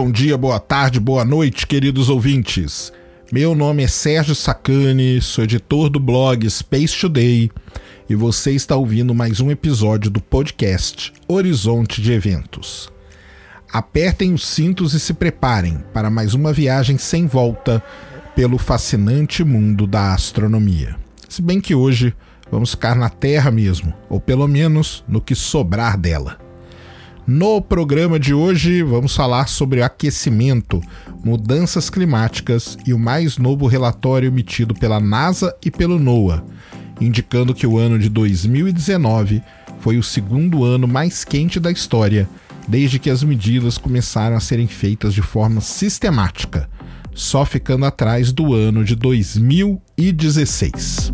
[0.00, 2.92] Bom dia, boa tarde, boa noite, queridos ouvintes.
[3.32, 7.50] Meu nome é Sérgio Sacani, sou editor do blog Space Today
[8.08, 12.88] e você está ouvindo mais um episódio do podcast Horizonte de Eventos.
[13.72, 17.82] Apertem os cintos e se preparem para mais uma viagem sem volta
[18.36, 20.94] pelo fascinante mundo da astronomia.
[21.28, 22.14] Se bem que hoje
[22.52, 26.47] vamos ficar na Terra mesmo, ou pelo menos no que sobrar dela.
[27.30, 30.80] No programa de hoje, vamos falar sobre aquecimento,
[31.22, 36.42] mudanças climáticas e o mais novo relatório emitido pela NASA e pelo NOAA,
[36.98, 39.42] indicando que o ano de 2019
[39.78, 42.26] foi o segundo ano mais quente da história,
[42.66, 46.66] desde que as medidas começaram a serem feitas de forma sistemática,
[47.12, 51.12] só ficando atrás do ano de 2016.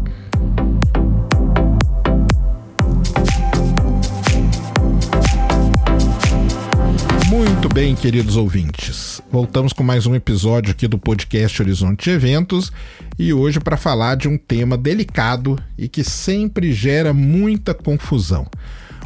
[7.65, 9.23] Muito bem, queridos ouvintes.
[9.33, 12.71] Voltamos com mais um episódio aqui do podcast Horizonte Eventos
[13.19, 18.47] e hoje para falar de um tema delicado e que sempre gera muita confusão: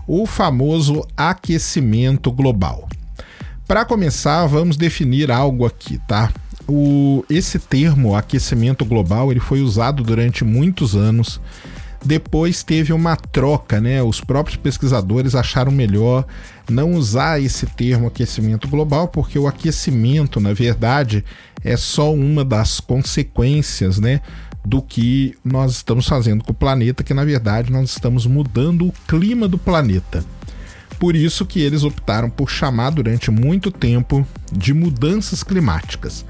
[0.09, 2.89] o famoso aquecimento global.
[3.65, 6.33] Para começar, vamos definir algo aqui, tá?
[6.67, 11.41] O, esse termo aquecimento global ele foi usado durante muitos anos
[12.05, 14.03] depois teve uma troca, né?
[14.03, 16.27] Os próprios pesquisadores acharam melhor
[16.71, 21.25] não usar esse termo aquecimento global, porque o aquecimento, na verdade,
[21.65, 24.21] é só uma das consequências, né?
[24.65, 28.95] Do que nós estamos fazendo com o planeta, que na verdade nós estamos mudando o
[29.07, 30.25] clima do planeta.
[30.99, 36.25] Por isso que eles optaram por chamar durante muito tempo de mudanças climáticas.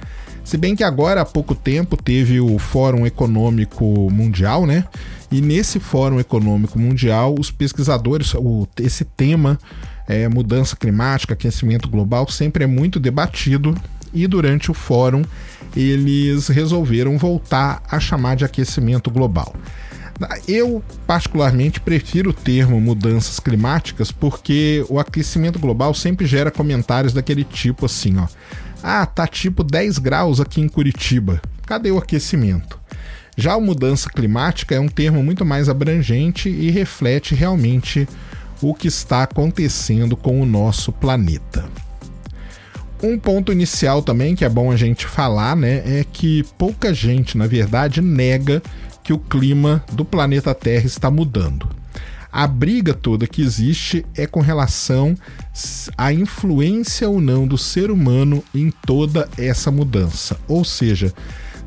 [0.45, 4.85] Se bem que agora há pouco tempo teve o Fórum Econômico Mundial, né?
[5.31, 9.59] E nesse Fórum Econômico Mundial, os pesquisadores, o, esse tema,
[10.07, 13.75] é, mudança climática, aquecimento global, sempre é muito debatido.
[14.13, 15.23] E durante o fórum,
[15.77, 19.55] eles resolveram voltar a chamar de aquecimento global.
[20.49, 27.45] Eu, particularmente, prefiro o termo mudanças climáticas porque o aquecimento global sempre gera comentários daquele
[27.45, 28.27] tipo assim, ó.
[28.83, 31.41] Ah, tá tipo 10 graus aqui em Curitiba.
[31.67, 32.78] Cadê o aquecimento?
[33.39, 38.09] Já a mudança climática é um termo muito mais abrangente e reflete realmente
[38.61, 41.65] o que está acontecendo com o nosso planeta.
[43.01, 47.39] Um ponto inicial também que é bom a gente falar, né, é que pouca gente,
[47.39, 48.61] na verdade, nega
[49.05, 51.71] que o clima do planeta Terra está mudando.
[52.33, 55.17] A briga toda que existe é com relação
[55.97, 60.37] à influência ou não do ser humano em toda essa mudança.
[60.49, 61.15] Ou seja,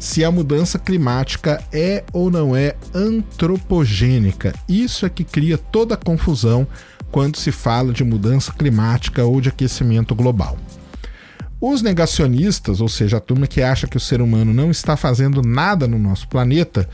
[0.01, 4.51] se a mudança climática é ou não é antropogênica.
[4.67, 6.67] Isso é que cria toda a confusão
[7.11, 10.57] quando se fala de mudança climática ou de aquecimento global.
[11.61, 15.43] Os negacionistas, ou seja, a turma que acha que o ser humano não está fazendo
[15.43, 16.89] nada no nosso planeta,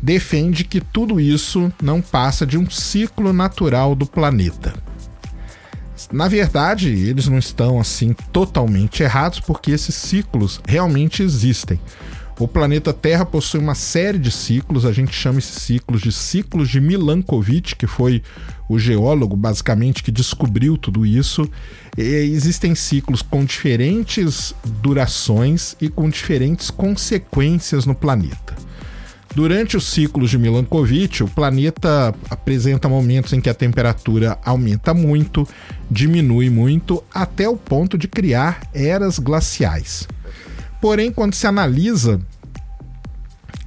[0.00, 4.72] defende que tudo isso não passa de um ciclo natural do planeta.
[6.12, 11.80] Na verdade, eles não estão assim totalmente errados, porque esses ciclos realmente existem.
[12.36, 16.68] O planeta Terra possui uma série de ciclos, a gente chama esses ciclos de ciclos
[16.68, 18.22] de Milankovitch, que foi
[18.68, 21.48] o geólogo basicamente que descobriu tudo isso.
[21.96, 24.52] E existem ciclos com diferentes
[24.82, 28.56] durações e com diferentes consequências no planeta.
[29.32, 35.46] Durante os ciclos de Milankovitch, o planeta apresenta momentos em que a temperatura aumenta muito,
[35.88, 40.08] diminui muito, até o ponto de criar eras glaciais.
[40.84, 42.20] Porém, quando se analisa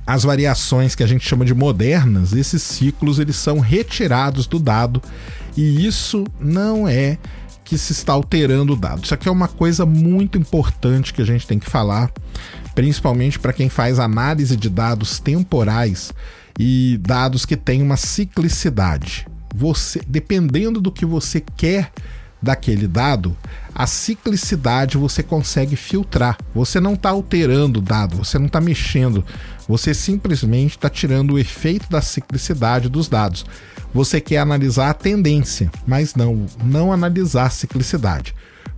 [0.06, 5.02] as variações que a gente chama de modernas, esses ciclos eles são retirados do dado
[5.58, 7.18] e isso não é
[7.66, 9.04] que se está alterando o dado.
[9.04, 12.12] Isso aqui é uma coisa muito importante que a gente tem que falar,
[12.76, 16.14] principalmente para quem faz análise de dados temporais
[16.60, 19.28] e dados que têm uma ciclicidade.
[19.56, 21.92] Você, dependendo do que você quer
[22.40, 23.36] daquele dado,
[23.78, 26.36] a ciclicidade você consegue filtrar.
[26.56, 29.24] Você não está alterando o dado, você não está mexendo,
[29.68, 33.46] você simplesmente está tirando o efeito da ciclicidade dos dados.
[33.94, 38.34] Você quer analisar a tendência, mas não, não analisar a ciclicidade.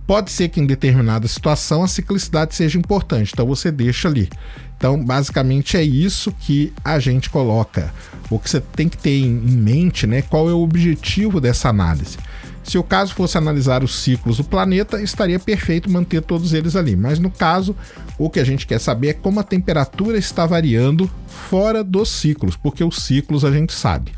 [0.06, 4.28] Pode ser que em determinada situação a ciclicidade seja importante, então você deixa ali.
[4.76, 7.90] Então, basicamente é isso que a gente coloca.
[8.28, 10.20] O que você tem que ter em mente, né?
[10.20, 12.18] Qual é o objetivo dessa análise?
[12.62, 16.94] Se o caso fosse analisar os ciclos do planeta, estaria perfeito manter todos eles ali.
[16.94, 17.74] Mas no caso,
[18.18, 22.56] o que a gente quer saber é como a temperatura está variando fora dos ciclos,
[22.56, 24.12] porque os ciclos a gente sabe.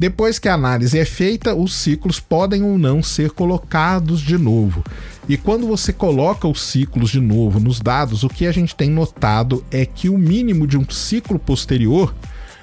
[0.00, 4.82] Depois que a análise é feita, os ciclos podem ou não ser colocados de novo.
[5.28, 8.88] E quando você coloca os ciclos de novo nos dados, o que a gente tem
[8.88, 12.14] notado é que o mínimo de um ciclo posterior,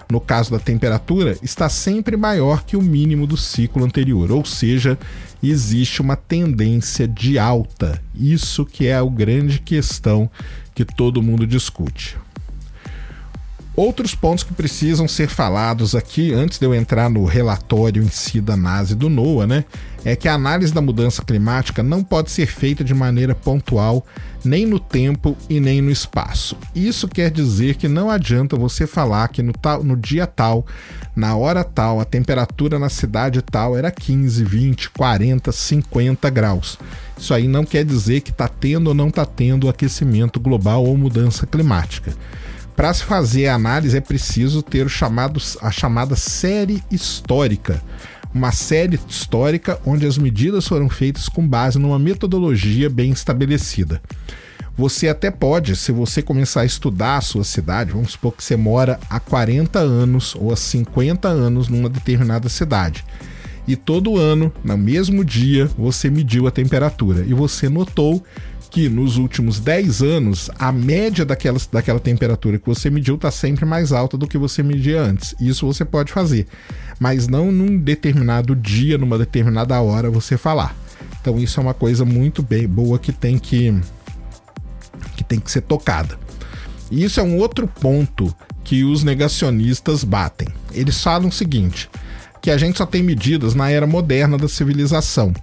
[0.09, 4.97] no caso da temperatura, está sempre maior que o mínimo do ciclo anterior, ou seja,
[5.41, 8.01] existe uma tendência de alta.
[8.15, 10.29] Isso que é a grande questão
[10.73, 12.17] que todo mundo discute.
[13.77, 18.41] Outros pontos que precisam ser falados aqui, antes de eu entrar no relatório em si
[18.41, 19.65] da NASA e do NOAA, né,
[20.03, 24.03] é que a análise da mudança climática não pode ser feita de maneira pontual,
[24.43, 26.57] nem no tempo e nem no espaço.
[26.73, 30.65] Isso quer dizer que não adianta você falar que no, tal, no dia tal,
[31.15, 36.79] na hora tal, a temperatura na cidade tal era 15, 20, 40, 50 graus.
[37.15, 40.97] Isso aí não quer dizer que está tendo ou não está tendo aquecimento global ou
[40.97, 42.11] mudança climática.
[42.77, 47.81] Para se fazer a análise é preciso ter o chamado, a chamada série histórica.
[48.31, 53.99] Uma série histórica onde as medidas foram feitas com base numa metodologia bem estabelecida.
[54.77, 58.55] Você até pode, se você começar a estudar a sua cidade, vamos supor que você
[58.55, 63.03] mora há 40 anos ou há 50 anos numa determinada cidade.
[63.67, 68.23] E todo ano, no mesmo dia, você mediu a temperatura e você notou
[68.69, 73.65] que nos últimos 10 anos a média daquela, daquela temperatura que você mediu está sempre
[73.65, 75.35] mais alta do que você media antes.
[75.39, 76.47] Isso você pode fazer,
[76.99, 80.75] mas não num determinado dia, numa determinada hora você falar.
[81.21, 83.73] Então isso é uma coisa muito bem boa que tem que
[85.15, 86.17] que tem que ser tocada.
[86.89, 90.47] E isso é um outro ponto que os negacionistas batem.
[90.73, 91.89] Eles falam o seguinte:
[92.41, 95.33] que a gente só tem medidas na era moderna da civilização.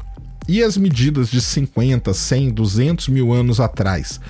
[0.46, 4.20] E as medidas de 50, 100, 200 mil anos atrás?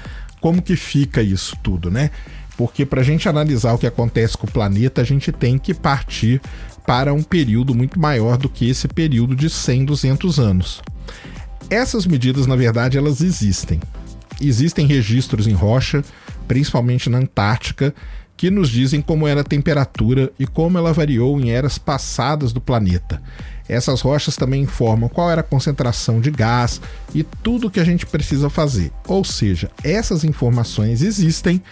[0.41, 2.11] Como que fica isso tudo, né?
[2.57, 5.75] Porque para a gente analisar o que acontece com o planeta, a gente tem que
[5.75, 6.41] partir
[6.87, 10.83] para um período muito maior do que esse período de 100, 200 anos.
[11.69, 13.81] Essas medidas, na verdade, elas existem.
[14.41, 16.05] Existem registros em rocha,
[16.47, 17.95] principalmente na Antártica,
[18.37, 22.61] que nos dizem como era a temperatura e como ela variou em eras passadas do
[22.61, 23.23] planeta.
[23.69, 26.81] Essas rochas também informam qual era a concentração de gás
[27.15, 28.93] e tudo o que a gente precisa fazer.
[29.09, 31.63] Ou seja, essas informações existem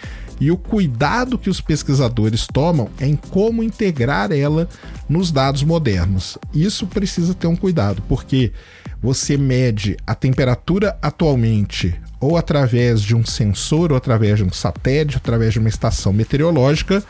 [0.40, 4.68] e o cuidado que os pesquisadores tomam é em como integrar ela
[5.08, 6.38] nos dados modernos.
[6.52, 8.52] Isso precisa ter um cuidado, porque
[9.00, 15.16] você mede a temperatura atualmente ou através de um sensor, ou através de um satélite,
[15.16, 17.02] ou através de uma estação meteorológica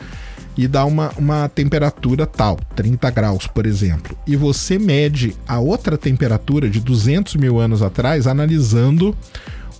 [0.57, 4.17] e dá uma, uma temperatura tal, 30 graus, por exemplo.
[4.27, 9.15] E você mede a outra temperatura de 200 mil anos atrás analisando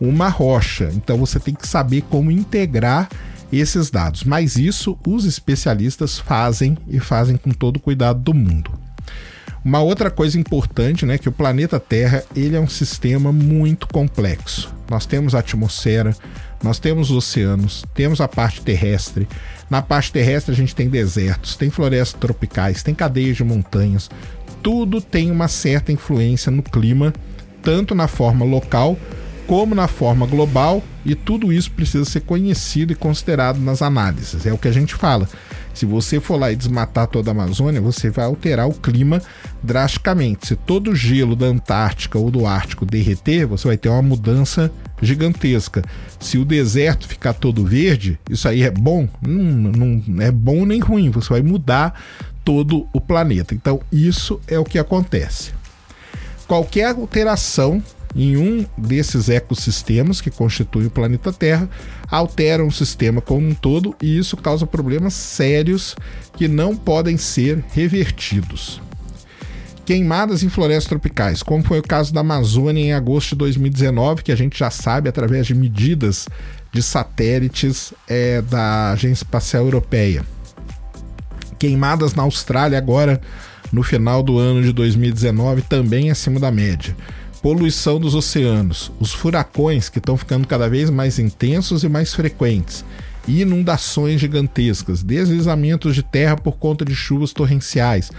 [0.02, 0.90] uma rocha.
[0.94, 3.10] Então você tem que saber como integrar
[3.52, 4.24] esses dados.
[4.24, 8.72] Mas isso os especialistas fazem e fazem com todo o cuidado do mundo.
[9.64, 14.74] Uma outra coisa importante, né, que o planeta Terra ele é um sistema muito complexo.
[14.90, 16.14] Nós temos a atmosfera,
[16.64, 19.28] nós temos os oceanos, temos a parte terrestre.
[19.70, 24.10] Na parte terrestre a gente tem desertos, tem florestas tropicais, tem cadeias de montanhas.
[24.62, 27.14] Tudo tem uma certa influência no clima,
[27.62, 28.98] tanto na forma local
[29.46, 34.46] como na forma global, e tudo isso precisa ser conhecido e considerado nas análises.
[34.46, 35.28] É o que a gente fala.
[35.74, 39.22] Se você for lá e desmatar toda a Amazônia, você vai alterar o clima
[39.62, 40.48] drasticamente.
[40.48, 44.72] Se todo o gelo da Antártica ou do Ártico derreter, você vai ter uma mudança
[45.02, 45.84] gigantesca.
[46.20, 49.08] Se o deserto ficar todo verde, isso aí é bom?
[49.22, 51.10] Não, não é bom nem ruim.
[51.10, 52.00] Você vai mudar
[52.44, 53.56] todo o planeta.
[53.56, 55.52] Então, isso é o que acontece.
[56.48, 57.82] Qualquer alteração
[58.16, 61.70] em um desses ecossistemas que constituem o planeta Terra,
[62.10, 65.96] alteram o sistema como um todo e isso causa problemas sérios
[66.38, 68.82] que não podem ser revertidos.
[69.86, 74.32] Queimadas em florestas tropicais, como foi o caso da Amazônia em agosto de 2019, que
[74.32, 76.28] a gente já sabe através de medidas
[76.72, 80.24] de satélites é, da Agência Espacial Europeia.
[81.60, 83.20] Queimadas na Austrália agora
[83.74, 86.96] no final do ano de 2019, também acima da média
[87.44, 92.86] poluição dos oceanos, os furacões que estão ficando cada vez mais intensos e mais frequentes,
[93.28, 98.10] inundações gigantescas, deslizamentos de terra por conta de chuvas torrenciais.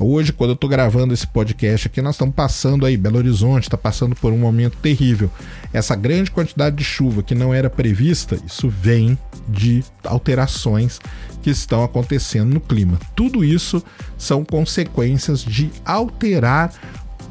[0.00, 3.78] Hoje, quando eu estou gravando esse podcast aqui, nós estamos passando aí, Belo Horizonte está
[3.78, 5.30] passando por um momento terrível.
[5.72, 9.16] Essa grande quantidade de chuva que não era prevista, isso vem
[9.48, 10.98] de alterações
[11.40, 12.98] que estão acontecendo no clima.
[13.14, 13.80] Tudo isso
[14.18, 16.72] são consequências de alterar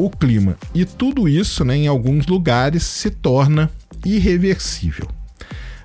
[0.05, 0.58] o clima.
[0.74, 3.70] E tudo isso, né, em alguns lugares, se torna
[4.05, 5.08] irreversível.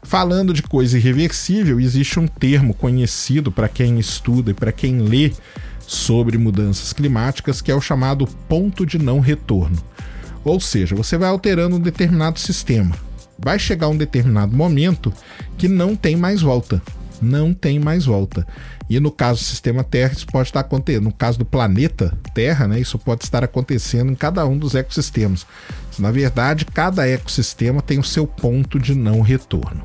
[0.03, 5.33] Falando de coisa irreversível, existe um termo conhecido para quem estuda e para quem lê
[5.81, 9.77] sobre mudanças climáticas, que é o chamado ponto de não retorno.
[10.45, 12.95] Ou seja, você vai alterando um determinado sistema.
[13.39, 15.13] Vai chegar um determinado momento
[15.59, 16.81] que não tem mais volta.
[17.21, 18.47] Não tem mais volta.
[18.89, 21.05] E no caso do sistema Terra, isso pode estar acontecendo.
[21.05, 25.47] No caso do planeta Terra, né, isso pode estar acontecendo em cada um dos ecossistemas.
[25.99, 29.83] Na verdade, cada ecossistema tem o seu ponto de não retorno.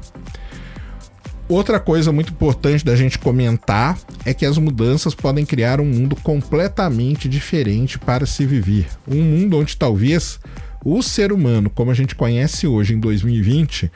[1.50, 6.16] Outra coisa muito importante da gente comentar é que as mudanças podem criar um mundo
[6.16, 8.88] completamente diferente para se viver.
[9.06, 10.40] Um mundo onde talvez
[10.84, 13.92] o ser humano, como a gente conhece hoje em 2020,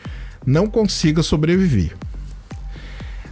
[0.45, 1.95] não consiga sobreviver.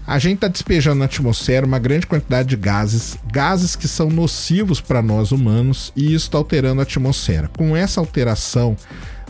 [0.05, 4.81] A gente está despejando na atmosfera uma grande quantidade de gases, gases que são nocivos
[4.81, 7.49] para nós humanos, e isso está alterando a atmosfera.
[7.57, 8.75] Com essa alteração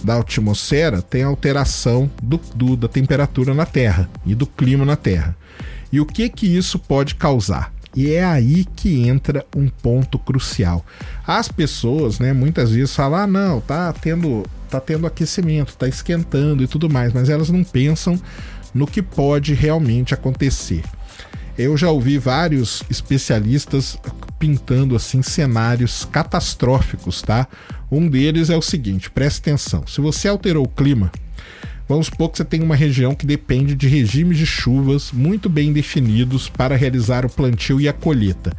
[0.04, 4.96] da atmosfera, tem a alteração do, do, da temperatura na Terra e do clima na
[4.96, 5.38] Terra.
[5.92, 7.72] E o que que isso pode causar?
[7.96, 10.84] E é aí que entra um ponto crucial.
[11.26, 16.64] As pessoas, né, muitas vezes falam: "Ah, não, tá tendo tá tendo aquecimento, tá esquentando
[16.64, 18.20] e tudo mais", mas elas não pensam
[18.74, 20.84] no que pode realmente acontecer.
[21.58, 23.98] Eu já ouvi vários especialistas
[24.40, 27.48] pintando assim cenários catastróficos, tá?
[27.92, 29.86] Um deles é o seguinte, preste atenção.
[29.86, 31.12] Se você alterou o clima,
[31.88, 35.72] vamos supor que você tem uma região que depende de regimes de chuvas muito bem
[35.72, 38.52] definidos para realizar o plantio e a colheita.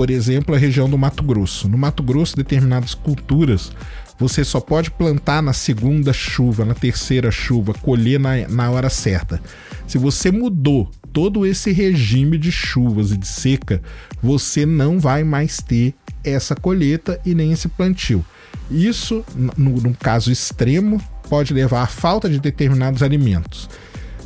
[0.00, 1.68] Por exemplo, a região do Mato Grosso.
[1.68, 3.70] No Mato Grosso, determinadas culturas
[4.18, 9.42] você só pode plantar na segunda chuva, na terceira chuva, colher na, na hora certa.
[9.86, 13.82] Se você mudou todo esse regime de chuvas e de seca,
[14.22, 15.92] você não vai mais ter
[16.24, 18.24] essa colheita e nem esse plantio.
[18.70, 19.22] Isso,
[19.54, 23.68] no, no caso extremo, pode levar à falta de determinados alimentos.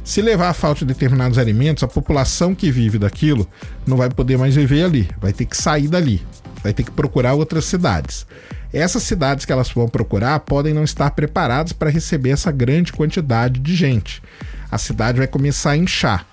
[0.04, 3.49] Se levar à falta de determinados alimentos, a população que vive daquilo
[3.87, 6.23] não vai poder mais viver ali, vai ter que sair dali,
[6.62, 8.26] vai ter que procurar outras cidades.
[8.70, 13.58] Essas cidades que elas vão procurar podem não estar preparadas para receber essa grande quantidade
[13.58, 14.23] de gente.
[14.70, 16.26] A cidade vai começar a inchar.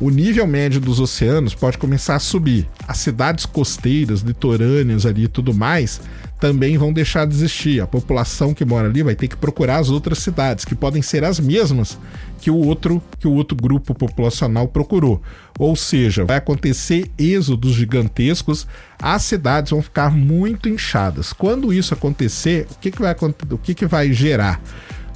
[0.00, 2.68] O nível médio dos oceanos pode começar a subir.
[2.86, 6.00] As cidades costeiras, litorâneas ali e tudo mais
[6.42, 7.80] também vão deixar de existir.
[7.80, 11.22] A população que mora ali vai ter que procurar as outras cidades, que podem ser
[11.22, 11.96] as mesmas
[12.40, 15.22] que o outro que o outro grupo populacional procurou.
[15.56, 18.66] Ou seja, vai acontecer êxodos gigantescos,
[19.00, 21.32] as cidades vão ficar muito inchadas.
[21.32, 23.14] Quando isso acontecer, o que, que vai
[23.48, 24.60] o que, que vai gerar?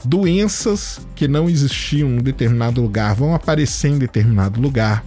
[0.04, 5.04] Doenças que não existiam em determinado lugar vão aparecer em determinado lugar.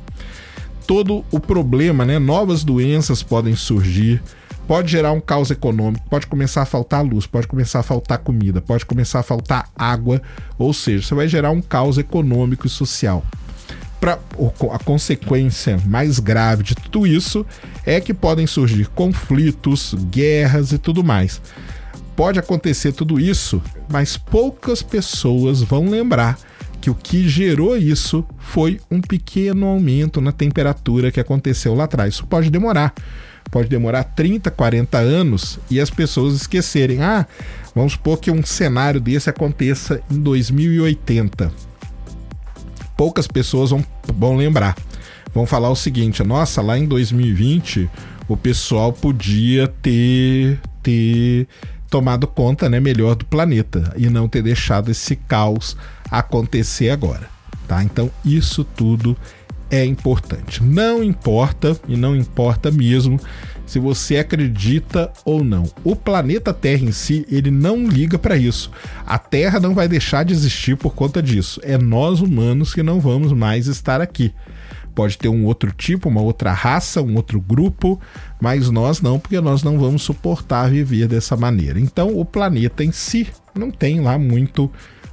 [0.85, 2.19] Todo o problema, né?
[2.19, 4.21] Novas doenças podem surgir
[4.69, 8.61] pode gerar um caos econômico, pode começar a faltar luz, pode começar a faltar comida,
[8.61, 10.21] pode começar a faltar água,
[10.59, 13.25] ou seja, você vai gerar um caos econômico e social.
[13.99, 14.19] Pra,
[14.71, 17.43] a consequência mais grave de tudo isso
[17.83, 21.41] é que podem surgir conflitos, guerras e tudo mais.
[22.15, 23.59] Pode acontecer tudo isso,
[23.91, 26.37] mas poucas pessoas vão lembrar
[26.79, 32.13] que o que gerou isso foi um pequeno aumento na temperatura que aconteceu lá atrás.
[32.13, 32.93] Isso pode demorar
[33.51, 37.01] pode demorar 30, 40 anos e as pessoas esquecerem.
[37.01, 37.25] Ah,
[37.75, 41.51] vamos supor que um cenário desse aconteça em 2080.
[42.95, 44.75] Poucas pessoas vão, vão lembrar.
[45.33, 47.89] Vão falar o seguinte: nossa, lá em 2020
[48.27, 51.47] o pessoal podia ter, ter
[51.89, 55.75] tomado conta né, melhor do planeta e não ter deixado esse caos
[56.11, 57.27] acontecer agora.
[57.67, 57.83] Tá?
[57.83, 59.17] Então, isso tudo
[59.69, 60.63] é importante.
[60.63, 63.19] Não importa, e não importa mesmo,
[63.65, 65.63] se você acredita ou não.
[65.83, 68.71] O planeta Terra em si, ele não liga para isso.
[69.05, 71.61] A Terra não vai deixar de existir por conta disso.
[71.63, 74.33] É nós humanos que não vamos mais estar aqui.
[74.95, 78.01] Pode ter um outro tipo, uma outra raça, um outro grupo,
[78.41, 81.79] mas nós não, porque nós não vamos suportar viver dessa maneira.
[81.79, 84.69] Então, o planeta em si não tem lá muito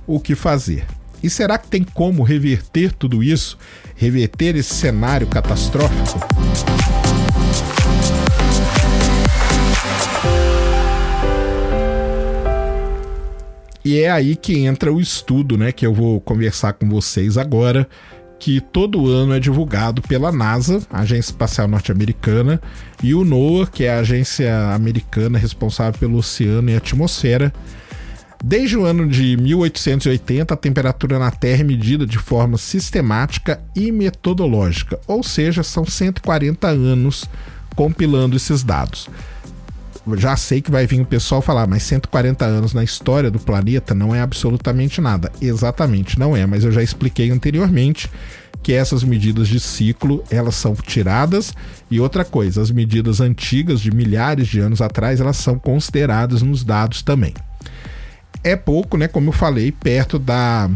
[0.06, 0.86] o que fazer.
[1.22, 3.58] E será que tem como reverter tudo isso?
[3.94, 6.20] Reverter esse cenário catastrófico?
[13.84, 17.88] E é aí que entra o estudo, né, que eu vou conversar com vocês agora,
[18.36, 22.60] que todo ano é divulgado pela NASA, a Agência Espacial Norte-Americana,
[23.00, 27.52] e o NOAA, que é a agência americana responsável pelo oceano e atmosfera,
[28.44, 33.90] Desde o ano de 1880, a temperatura na Terra é medida de forma sistemática e
[33.90, 37.24] metodológica, ou seja, são 140 anos
[37.74, 39.08] compilando esses dados.
[40.16, 43.92] Já sei que vai vir o pessoal falar, mas 140 anos na história do planeta
[43.92, 45.32] não é absolutamente nada.
[45.40, 48.08] Exatamente, não é, mas eu já expliquei anteriormente
[48.62, 51.52] que essas medidas de ciclo elas são tiradas
[51.90, 56.62] e outra coisa, as medidas antigas de milhares de anos atrás elas são consideradas nos
[56.62, 57.34] dados também.
[58.42, 59.08] É pouco, né?
[59.08, 60.70] Como eu falei, perto da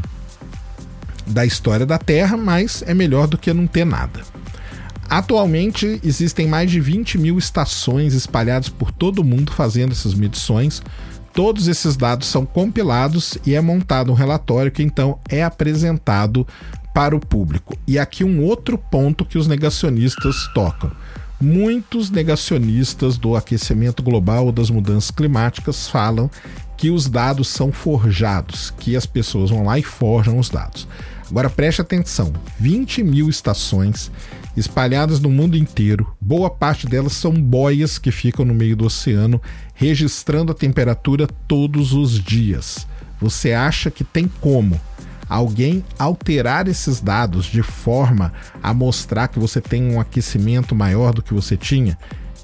[1.27, 4.21] da história da Terra, mas é melhor do que não ter nada.
[5.09, 10.83] Atualmente existem mais de 20 mil estações espalhadas por todo o mundo fazendo essas medições.
[11.33, 16.47] Todos esses dados são compilados e é montado um relatório que então é apresentado
[16.95, 17.77] para o público.
[17.87, 20.91] E aqui um outro ponto que os negacionistas tocam.
[21.41, 26.31] Muitos negacionistas do aquecimento global ou das mudanças climáticas falam
[26.81, 30.89] que os dados são forjados, que as pessoas vão lá e forjam os dados.
[31.29, 34.11] Agora preste atenção: 20 mil estações
[34.57, 39.41] espalhadas no mundo inteiro, boa parte delas são boias que ficam no meio do oceano,
[39.75, 42.87] registrando a temperatura todos os dias.
[43.21, 44.81] Você acha que tem como
[45.29, 48.33] alguém alterar esses dados de forma
[48.63, 51.99] a mostrar que você tem um aquecimento maior do que você tinha?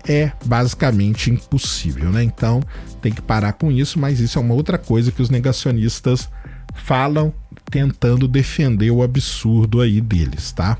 [0.09, 2.23] É basicamente impossível, né?
[2.23, 2.63] Então
[3.03, 6.29] tem que parar com isso, mas isso é uma outra coisa que os negacionistas
[6.75, 7.33] falam
[7.71, 10.79] tentando defender o absurdo aí deles, tá?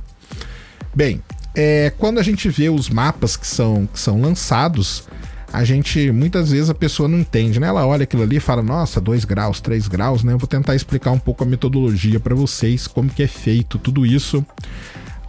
[0.95, 1.21] Bem,
[1.55, 5.09] é, quando a gente vê os mapas que são, que são lançados,
[5.53, 7.69] a gente muitas vezes a pessoa não entende, né?
[7.69, 10.33] Ela olha aquilo ali e fala: "Nossa, 2 graus, 3 graus", né?
[10.33, 14.05] Eu vou tentar explicar um pouco a metodologia para vocês, como que é feito tudo
[14.05, 14.45] isso.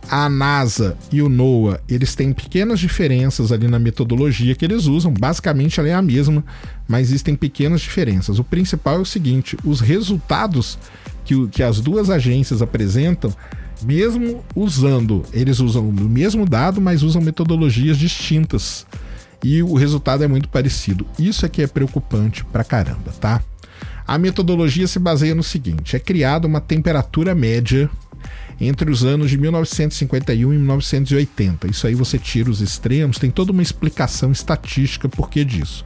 [0.10, 5.14] A NASA e o NOAA, eles têm pequenas diferenças ali na metodologia que eles usam,
[5.14, 6.44] basicamente ela é a mesma,
[6.88, 8.40] mas existem pequenas diferenças.
[8.40, 10.80] O principal é o seguinte: os resultados
[11.26, 13.34] que, que as duas agências apresentam
[13.84, 18.88] mesmo usando, eles usam o mesmo dado, mas usam metodologias distintas
[19.44, 21.06] e o resultado é muito parecido.
[21.20, 23.42] Isso é que é preocupante pra caramba, tá?
[24.08, 27.90] A metodologia se baseia no seguinte: é criada uma temperatura média
[28.60, 31.68] entre os anos de 1951 e 1980.
[31.68, 35.86] Isso aí você tira os extremos, tem toda uma explicação estatística por que disso.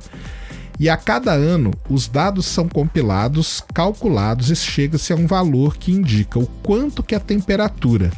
[0.80, 5.92] E a cada ano, os dados são compilados, calculados e chega-se a um valor que
[5.92, 8.12] indica o quanto que a temperatura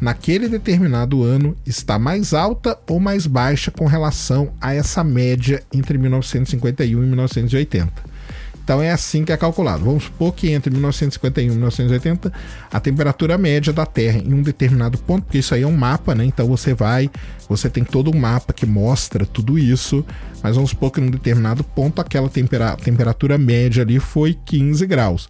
[0.00, 5.98] naquele determinado ano está mais alta ou mais baixa com relação a essa média entre
[5.98, 8.15] 1951 e 1980.
[8.66, 9.84] Então é assim que é calculado.
[9.84, 12.32] Vamos supor que entre 1951 e 1980
[12.72, 16.16] a temperatura média da Terra em um determinado ponto, porque isso aí é um mapa,
[16.16, 16.24] né?
[16.24, 17.08] Então você vai,
[17.48, 20.04] você tem todo um mapa que mostra tudo isso,
[20.42, 24.84] mas vamos supor que em um determinado ponto aquela tempera temperatura média ali foi 15
[24.84, 25.28] graus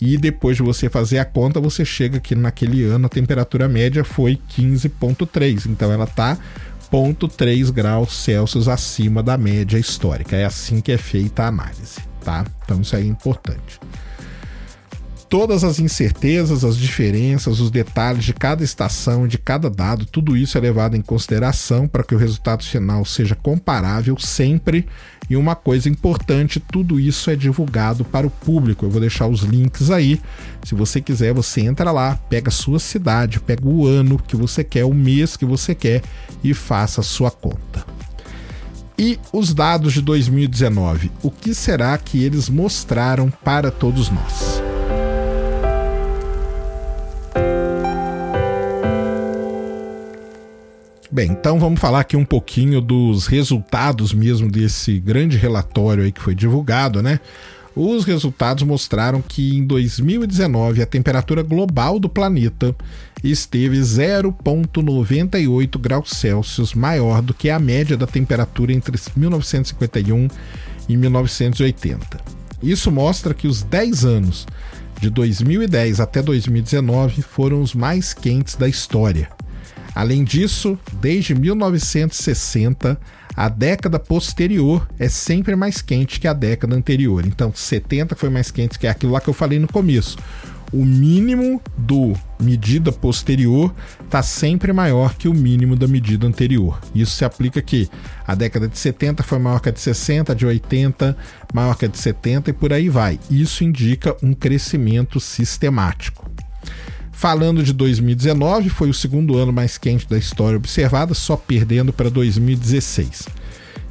[0.00, 4.04] e depois de você fazer a conta, você chega que naquele ano a temperatura média
[4.04, 5.66] foi 15,3.
[5.66, 6.38] Então ela está
[6.92, 10.36] 0,3 graus Celsius acima da média histórica.
[10.36, 12.44] É assim que é feita a análise, tá?
[12.64, 13.78] Então isso aí é importante
[15.28, 20.56] todas as incertezas, as diferenças, os detalhes de cada estação, de cada dado, tudo isso
[20.56, 24.86] é levado em consideração para que o resultado final seja comparável sempre.
[25.28, 28.86] E uma coisa importante, tudo isso é divulgado para o público.
[28.86, 30.20] Eu vou deixar os links aí.
[30.62, 34.62] Se você quiser, você entra lá, pega a sua cidade, pega o ano que você
[34.62, 36.02] quer, o mês que você quer
[36.44, 37.95] e faça a sua conta.
[38.98, 44.62] E os dados de 2019, o que será que eles mostraram para todos nós?
[51.10, 56.20] Bem, então vamos falar aqui um pouquinho dos resultados mesmo desse grande relatório aí que
[56.20, 57.20] foi divulgado, né?
[57.76, 62.74] Os resultados mostraram que em 2019 a temperatura global do planeta
[63.22, 70.28] esteve 0,98 graus Celsius maior do que a média da temperatura entre 1951
[70.88, 72.18] e 1980.
[72.62, 74.46] Isso mostra que os 10 anos
[74.98, 79.28] de 2010 até 2019 foram os mais quentes da história.
[79.96, 83.00] Além disso, desde 1960,
[83.34, 87.24] a década posterior é sempre mais quente que a década anterior.
[87.26, 90.18] Então, 70 foi mais quente que aquilo lá que eu falei no começo.
[90.70, 96.78] O mínimo do medida posterior está sempre maior que o mínimo da medida anterior.
[96.94, 97.88] Isso se aplica aqui.
[98.26, 101.16] A década de 70 foi maior que a de 60, a de 80
[101.54, 103.18] maior que a de 70 e por aí vai.
[103.30, 106.25] Isso indica um crescimento sistemático.
[107.16, 112.10] Falando de 2019, foi o segundo ano mais quente da história observada, só perdendo para
[112.10, 113.26] 2016.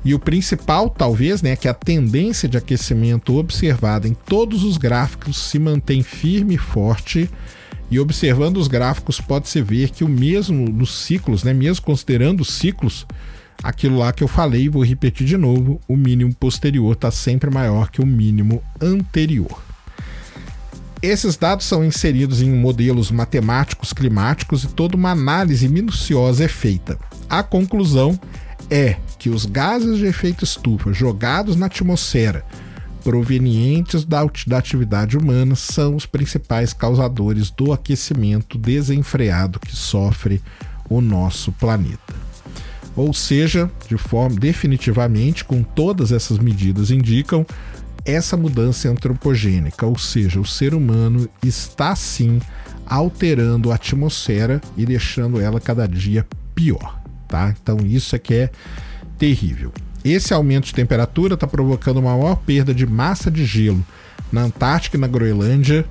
[0.06, 4.78] E o principal, talvez, né, é que a tendência de aquecimento observada em todos os
[4.78, 7.28] gráficos se mantém firme e forte.
[7.90, 12.54] E observando os gráficos, pode-se ver que o mesmo nos ciclos, né, mesmo considerando os
[12.54, 13.08] ciclos,
[13.64, 17.90] aquilo lá que eu falei, vou repetir de novo: o mínimo posterior está sempre maior
[17.90, 19.75] que o mínimo anterior.
[21.02, 26.98] Esses dados são inseridos em modelos matemáticos climáticos e toda uma análise minuciosa é feita.
[27.30, 28.20] A conclusão
[28.70, 32.44] é que os gases de efeito estufa jogados na atmosfera
[33.04, 40.42] provenientes da, da atividade humana são os principais causadores do aquecimento desenfreado que sofre
[40.90, 42.16] o nosso planeta.
[42.96, 47.46] Ou seja, de forma definitivamente, com todas essas medidas indicam
[48.06, 52.40] essa mudança antropogênica, ou seja, o ser humano está sim
[52.86, 57.54] alterando a atmosfera e deixando ela cada dia pior, tá?
[57.62, 58.50] Então isso é que é
[59.18, 59.74] terrível.
[60.04, 63.84] Esse aumento de temperatura está provocando uma maior perda de massa de gelo
[64.32, 65.84] na Antártica e na Groenlândia.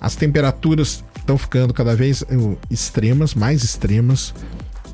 [0.00, 4.32] As temperaturas estão ficando cada vez uh, extremas, mais extremas.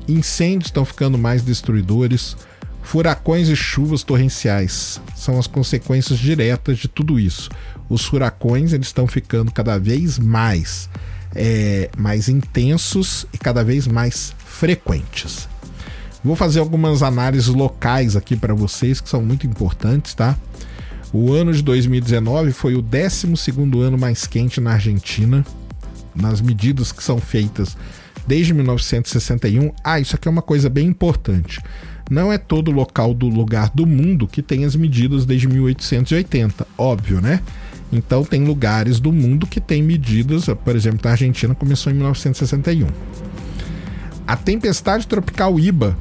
[0.07, 2.35] Incêndios estão ficando mais destruidores.
[2.85, 7.49] Furacões e chuvas torrenciais são as consequências diretas de tudo isso.
[7.89, 10.87] Os furacões eles estão ficando cada vez mais,
[11.35, 15.49] é, mais intensos e cada vez mais frequentes.
[16.23, 20.37] Vou fazer algumas análises locais aqui para vocês que são muito importantes, tá?
[21.11, 23.51] O ano de 2019 foi o 12
[23.83, 25.43] ano mais quente na Argentina,
[26.15, 27.75] nas medidas que são feitas
[28.27, 29.71] desde 1961.
[29.83, 31.59] Ah, isso aqui é uma coisa bem importante.
[32.09, 37.19] Não é todo local do lugar do mundo que tem as medidas desde 1880, óbvio,
[37.19, 37.41] né?
[37.91, 42.87] Então tem lugares do mundo que tem medidas, por exemplo, na Argentina começou em 1961.
[44.27, 45.97] A tempestade tropical Iba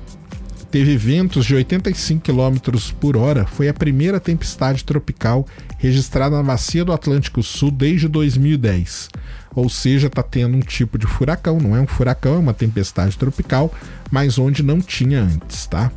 [0.75, 5.47] teve ventos de 85 km por hora, foi a primeira tempestade tropical
[5.79, 9.09] registrada na bacia do Atlântico Sul desde 2010.
[9.55, 13.17] Ou seja, está tendo um tipo de furacão, não é um furacão, é uma tempestade
[13.17, 13.73] tropical,
[14.11, 15.93] mas onde não tinha antes, tá?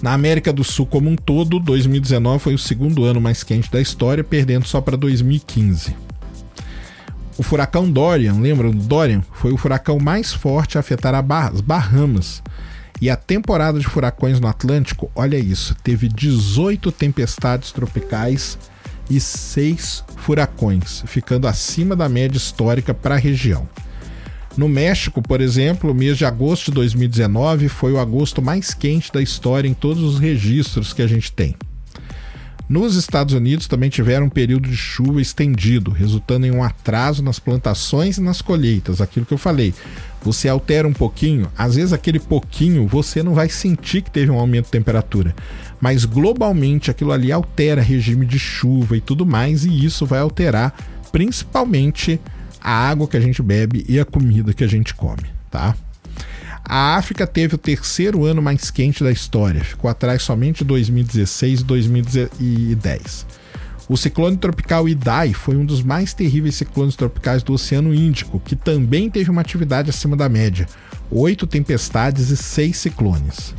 [0.00, 3.80] Na América do Sul como um todo, 2019 foi o segundo ano mais quente da
[3.80, 5.96] história, perdendo só para 2015.
[7.36, 9.24] O furacão Dorian, lembram do Dorian?
[9.32, 12.40] Foi o furacão mais forte a afetar as Bahamas,
[13.00, 18.58] e a temporada de furacões no Atlântico, olha isso, teve 18 tempestades tropicais
[19.10, 23.68] e 6 furacões, ficando acima da média histórica para a região.
[24.56, 29.12] No México, por exemplo, o mês de agosto de 2019 foi o agosto mais quente
[29.12, 31.56] da história em todos os registros que a gente tem.
[32.68, 37.38] Nos Estados Unidos também tiveram um período de chuva estendido, resultando em um atraso nas
[37.38, 39.74] plantações e nas colheitas, aquilo que eu falei
[40.24, 44.38] você altera um pouquinho, às vezes aquele pouquinho você não vai sentir que teve um
[44.38, 45.34] aumento de temperatura,
[45.80, 50.74] mas globalmente aquilo ali altera regime de chuva e tudo mais, e isso vai alterar
[51.12, 52.18] principalmente
[52.60, 55.76] a água que a gente bebe e a comida que a gente come, tá?
[56.64, 61.60] A África teve o terceiro ano mais quente da história, ficou atrás somente de 2016
[61.60, 63.43] e 2010.
[63.86, 68.56] O ciclone tropical Idai foi um dos mais terríveis ciclones tropicais do Oceano Índico, que
[68.56, 70.66] também teve uma atividade acima da média:
[71.10, 73.54] oito tempestades e seis ciclones.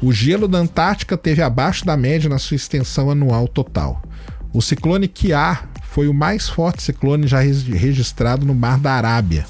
[0.00, 4.02] O gelo da Antártica teve abaixo da média na sua extensão anual total.
[4.52, 9.46] O ciclone Kiar foi o mais forte ciclone já registrado no Mar da Arábia.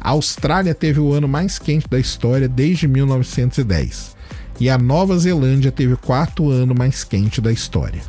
[0.00, 4.16] A Austrália teve o ano mais quente da história desde 1910.
[4.58, 8.00] E a Nova Zelândia teve o quarto ano mais quente da história.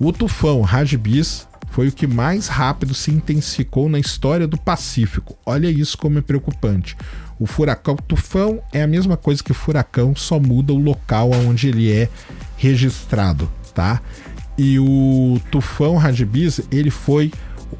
[0.00, 5.36] O tufão Rajbis foi o que mais rápido se intensificou na história do Pacífico.
[5.44, 6.96] Olha isso como é preocupante.
[7.38, 11.92] O furacão tufão é a mesma coisa que furacão, só muda o local onde ele
[11.92, 12.08] é
[12.56, 14.00] registrado, tá?
[14.56, 17.32] E o tufão Rajbis, ele foi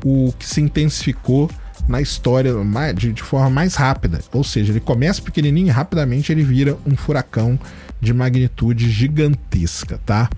[0.05, 1.49] o que se intensificou
[1.89, 2.53] na história
[2.97, 4.21] de, de forma mais rápida.
[4.33, 7.59] Ou seja, ele começa pequenininho e rapidamente ele vira um furacão
[8.01, 10.29] de magnitude gigantesca, tá?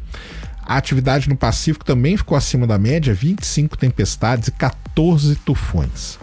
[0.71, 6.17] A atividade no Pacífico também ficou acima da média, 25 tempestades e 14 tufões.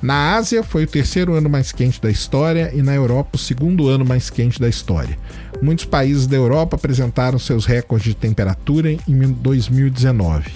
[0.00, 3.90] Na Ásia, foi o terceiro ano mais quente da história e na Europa, o segundo
[3.90, 5.18] ano mais quente da história.
[5.60, 8.98] Muitos países da Europa apresentaram seus recordes de temperatura em
[9.30, 10.50] 2019.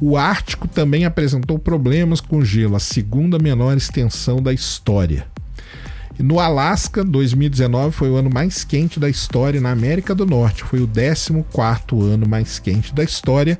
[0.00, 5.26] O Ártico também apresentou problemas com gelo, a segunda menor extensão da história.
[6.18, 10.64] No Alasca, 2019 foi o ano mais quente da história na América do Norte.
[10.64, 13.58] Foi o 14 ano mais quente da história.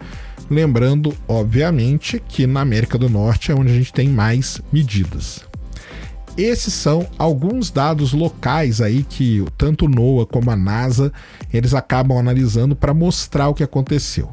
[0.48, 5.44] Lembrando, obviamente, que na América do Norte é onde a gente tem mais medidas.
[6.36, 11.12] Esses são alguns dados locais aí que tanto o NOAA como a NASA
[11.52, 14.30] eles acabam analisando para mostrar o que aconteceu.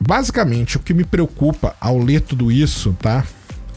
[0.00, 3.24] Basicamente, o que me preocupa ao ler tudo isso, tá?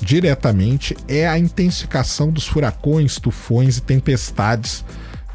[0.02, 4.84] Diretamente é a intensificação dos furacões, tufões e tempestades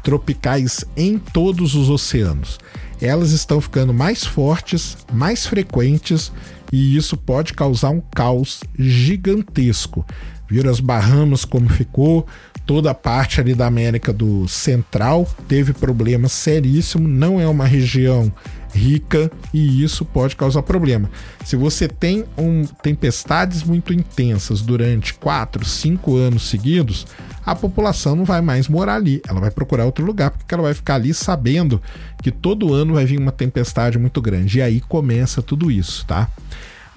[0.03, 2.59] tropicais em todos os oceanos.
[3.01, 6.31] Elas estão ficando mais fortes, mais frequentes
[6.71, 10.05] e isso pode causar um caos gigantesco.
[10.49, 12.25] Viram as Bahamas como ficou,
[12.65, 18.31] toda a parte ali da América do Central teve problemas seríssimos, não é uma região
[18.77, 21.09] rica e isso pode causar problema.
[21.43, 27.07] Se você tem um, tempestades muito intensas durante 4, 5 anos seguidos,
[27.45, 30.73] a população não vai mais morar ali, ela vai procurar outro lugar, porque ela vai
[30.73, 31.81] ficar ali sabendo
[32.21, 34.59] que todo ano vai vir uma tempestade muito grande.
[34.59, 36.29] E aí começa tudo isso, tá?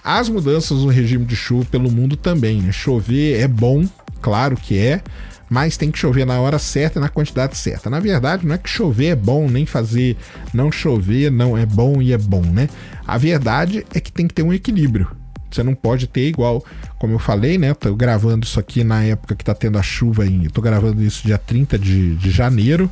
[0.03, 2.73] As mudanças no regime de chuva pelo mundo também, né?
[2.73, 3.87] Chover é bom,
[4.21, 5.03] claro que é,
[5.51, 7.91] mas tem que chover na hora certa e na quantidade certa.
[7.91, 10.17] Na verdade, não é que chover é bom, nem fazer
[10.55, 12.69] não chover não é bom e é bom, né?
[13.05, 15.11] A verdade é que tem que ter um equilíbrio.
[15.51, 16.65] Você não pode ter igual,
[16.97, 17.75] como eu falei, né?
[17.75, 20.49] Tô gravando isso aqui na época que tá tendo a chuva em.
[20.49, 22.89] Tô gravando isso dia 30 de, de janeiro.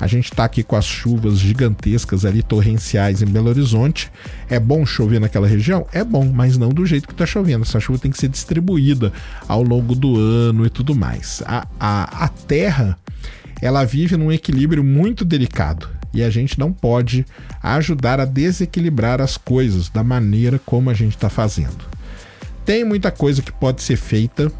[0.00, 4.10] A gente está aqui com as chuvas gigantescas ali, torrenciais em Belo Horizonte.
[4.48, 5.86] É bom chover naquela região?
[5.92, 7.64] É bom, mas não do jeito que está chovendo.
[7.64, 9.12] Essa chuva tem que ser distribuída
[9.46, 11.42] ao longo do ano e tudo mais.
[11.44, 12.98] A, a, a terra,
[13.60, 17.26] ela vive num equilíbrio muito delicado e a gente não pode
[17.62, 21.84] ajudar a desequilibrar as coisas da maneira como a gente está fazendo.
[22.64, 24.50] Tem muita coisa que pode ser feita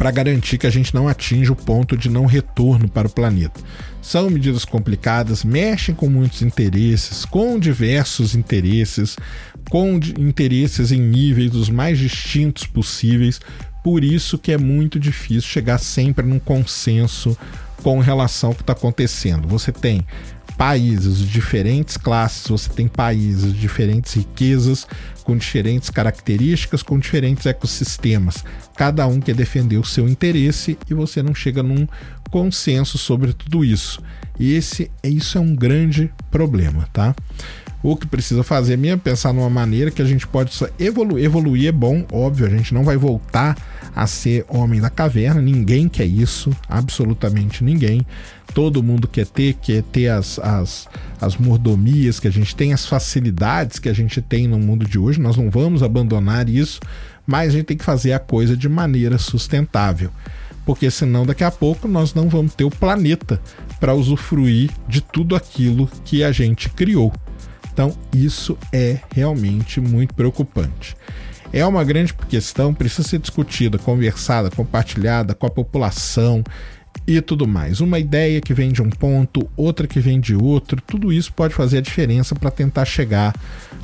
[0.00, 3.60] para garantir que a gente não atinja o ponto de não retorno para o planeta.
[4.00, 9.18] São medidas complicadas, mexem com muitos interesses, com diversos interesses,
[9.68, 13.42] com interesses em níveis dos mais distintos possíveis.
[13.84, 17.36] Por isso que é muito difícil chegar sempre num consenso
[17.82, 19.46] com relação ao que está acontecendo.
[19.48, 20.06] Você tem
[20.60, 24.86] países diferentes classes, você tem países diferentes riquezas,
[25.24, 28.44] com diferentes características, com diferentes ecossistemas.
[28.76, 31.88] Cada um quer defender o seu interesse e você não chega num
[32.30, 34.02] consenso sobre tudo isso.
[34.38, 37.16] E esse, isso é um grande problema, tá?
[37.82, 41.24] O que precisa fazer mesmo é pensar numa maneira que a gente pode evoluir.
[41.24, 43.56] Evoluir é bom, óbvio, a gente não vai voltar
[43.96, 48.06] a ser homem da caverna, ninguém quer isso, absolutamente ninguém.
[48.54, 50.88] Todo mundo quer ter, quer ter as, as,
[51.20, 54.98] as mordomias que a gente tem, as facilidades que a gente tem no mundo de
[54.98, 55.20] hoje.
[55.20, 56.80] Nós não vamos abandonar isso,
[57.26, 60.10] mas a gente tem que fazer a coisa de maneira sustentável
[60.64, 63.40] porque senão daqui a pouco nós não vamos ter o planeta
[63.80, 67.12] para usufruir de tudo aquilo que a gente criou.
[67.72, 70.96] Então, isso é realmente muito preocupante.
[71.52, 76.44] É uma grande questão, precisa ser discutida, conversada, compartilhada com a população
[77.06, 77.80] e tudo mais.
[77.80, 81.54] Uma ideia que vem de um ponto, outra que vem de outro, tudo isso pode
[81.54, 83.34] fazer a diferença para tentar chegar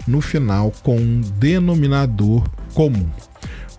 [0.06, 3.08] no final com um denominador comum.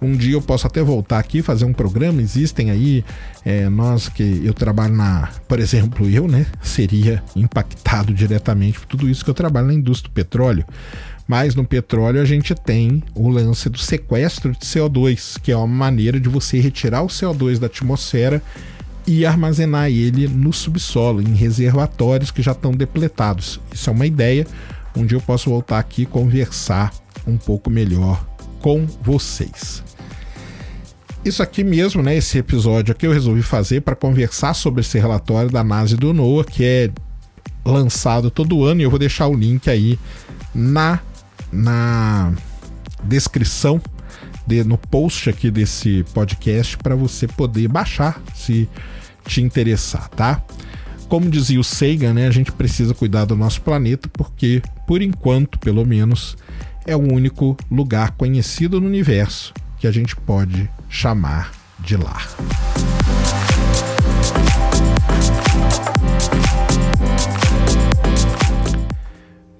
[0.01, 2.21] Um dia eu posso até voltar aqui fazer um programa.
[2.21, 3.03] Existem aí
[3.43, 9.09] é, nós que eu trabalho na, por exemplo, eu, né, seria impactado diretamente por tudo
[9.09, 10.65] isso que eu trabalho na indústria do petróleo.
[11.27, 15.67] Mas no petróleo a gente tem o lance do sequestro de CO2, que é uma
[15.67, 18.41] maneira de você retirar o CO2 da atmosfera
[19.07, 23.59] e armazenar ele no subsolo, em reservatórios que já estão depletados.
[23.73, 24.45] Isso é uma ideia.
[24.95, 26.91] Dia eu posso voltar aqui e conversar
[27.25, 28.25] um pouco melhor
[28.59, 29.83] com vocês.
[31.23, 32.15] Isso aqui mesmo, né?
[32.15, 36.13] Esse episódio aqui eu resolvi fazer para conversar sobre esse relatório da NASA e do
[36.13, 36.89] NOAA, que é
[37.65, 39.99] lançado todo ano, e eu vou deixar o link aí
[40.55, 40.99] na,
[41.51, 42.33] na
[43.03, 43.81] descrição,
[44.47, 48.67] de, no post aqui desse podcast, para você poder baixar se
[49.27, 50.41] te interessar, tá?
[51.09, 55.59] Como dizia o Sagan, né, a gente precisa cuidar do nosso planeta porque, por enquanto,
[55.59, 56.37] pelo menos,
[56.85, 62.27] é o único lugar conhecido no universo que a gente pode chamar de lar.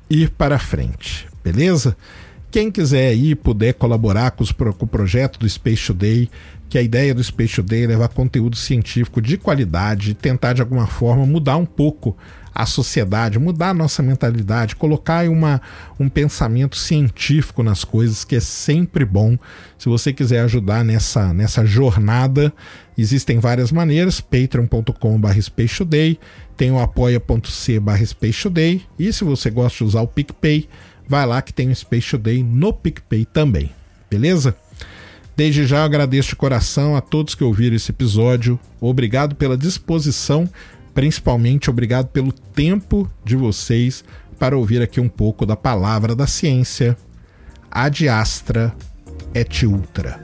[0.09, 1.95] ir para frente, beleza?
[2.51, 6.29] Quem quiser aí puder colaborar com, os, com, o projeto do Space Today,
[6.71, 10.87] que a ideia do Space Today é levar conteúdo científico de qualidade, tentar de alguma
[10.87, 12.15] forma mudar um pouco
[12.55, 15.61] a sociedade, mudar a nossa mentalidade, colocar uma,
[15.99, 19.37] um pensamento científico nas coisas, que é sempre bom.
[19.77, 22.53] Se você quiser ajudar nessa, nessa jornada,
[22.97, 26.17] existem várias maneiras: patreon.com.br SpaceToday,
[26.55, 30.69] tem o apoia.c.br SpaceToday, e se você gosta de usar o PicPay,
[31.05, 33.71] vai lá que tem o Space Today no PicPay também,
[34.09, 34.55] beleza?
[35.35, 38.59] Desde já agradeço de coração a todos que ouviram esse episódio.
[38.79, 40.47] Obrigado pela disposição,
[40.93, 44.03] principalmente obrigado pelo tempo de vocês
[44.37, 46.97] para ouvir aqui um pouco da palavra da ciência.
[47.69, 48.73] Ad astra
[49.33, 50.19] et ultra.